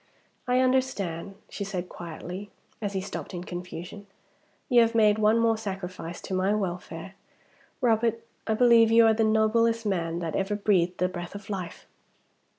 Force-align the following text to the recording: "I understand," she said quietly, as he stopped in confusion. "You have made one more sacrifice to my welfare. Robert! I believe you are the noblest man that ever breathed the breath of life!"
"I 0.47 0.61
understand," 0.61 1.35
she 1.47 1.63
said 1.63 1.87
quietly, 1.87 2.49
as 2.81 2.93
he 2.93 3.01
stopped 3.01 3.35
in 3.35 3.43
confusion. 3.43 4.07
"You 4.67 4.81
have 4.81 4.95
made 4.95 5.19
one 5.19 5.37
more 5.37 5.59
sacrifice 5.59 6.19
to 6.21 6.33
my 6.33 6.55
welfare. 6.55 7.13
Robert! 7.81 8.25
I 8.47 8.55
believe 8.55 8.89
you 8.89 9.05
are 9.05 9.13
the 9.13 9.23
noblest 9.23 9.85
man 9.85 10.17
that 10.17 10.35
ever 10.35 10.55
breathed 10.55 10.97
the 10.97 11.07
breath 11.07 11.35
of 11.35 11.51
life!" 11.51 11.85